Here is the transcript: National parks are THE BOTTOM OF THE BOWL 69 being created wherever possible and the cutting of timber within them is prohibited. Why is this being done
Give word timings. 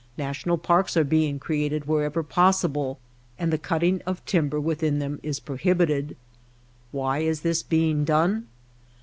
National 0.17 0.57
parks 0.57 0.97
are 0.97 1.01
THE 1.03 1.11
BOTTOM 1.11 1.11
OF 1.11 1.11
THE 1.11 1.27
BOWL 1.27 1.31
69 1.31 1.31
being 1.31 1.39
created 1.79 1.85
wherever 1.87 2.23
possible 2.23 2.99
and 3.37 3.53
the 3.53 3.57
cutting 3.59 4.01
of 4.07 4.25
timber 4.25 4.59
within 4.59 4.97
them 4.97 5.19
is 5.21 5.39
prohibited. 5.39 6.17
Why 6.91 7.19
is 7.19 7.41
this 7.41 7.61
being 7.61 8.03
done 8.03 8.47